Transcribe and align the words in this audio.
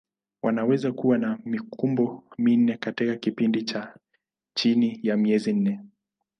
Wanaweza 0.43 0.91
kuwa 0.91 1.17
na 1.17 1.39
mikumbo 1.45 2.23
minne 2.37 2.77
katika 2.77 3.15
kipindi 3.15 3.63
cha 3.63 3.97
chini 4.53 4.99
ya 5.03 5.17
miezi 5.17 5.53
minne. 5.53 5.79